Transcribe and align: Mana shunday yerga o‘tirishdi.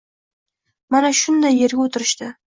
Mana 0.95 1.13
shunday 1.21 1.55
yerga 1.61 1.87
o‘tirishdi. 1.87 2.33